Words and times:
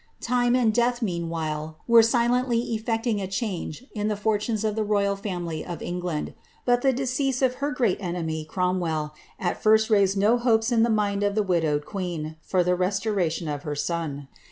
le 0.27 0.35
and 0.55 0.73
death, 0.73 1.03
meanwhile, 1.03 1.77
were 1.87 2.01
silendy 2.01 2.73
effecting 2.73 3.21
a 3.21 3.27
change 3.27 3.85
in 3.93 4.07
the 4.07 4.15
iS 4.15 4.63
of 4.63 4.73
the 4.75 4.83
royal 4.83 5.15
family 5.15 5.63
of 5.63 5.79
England; 5.83 6.33
but 6.65 6.81
the 6.81 6.91
decease 6.91 7.43
of 7.43 7.53
her 7.61 7.69
great, 7.69 7.99
Cromwell, 8.47 9.13
at 9.39 9.61
first 9.61 9.91
raised 9.91 10.17
no 10.17 10.39
hopes 10.39 10.71
in 10.71 10.81
the 10.81 10.89
mind 10.89 11.21
of 11.21 11.35
the 11.35 11.43
widowed 11.43 11.83
for 12.41 12.63
the 12.63 12.73
restoration 12.73 13.47
of 13.47 13.61
her 13.61 13.75
son. 13.75 14.27